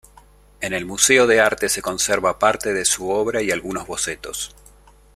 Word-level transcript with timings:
En 0.61 0.73
el 0.73 0.87
Museo 0.87 1.27
de 1.27 1.41
Arte 1.41 1.69
se 1.69 1.83
conserva 1.83 2.39
parte 2.39 2.75
se 2.75 2.85
su 2.85 3.11
obra 3.11 3.43
y 3.43 3.51
algunos 3.51 3.85
bocetos. 3.85 4.55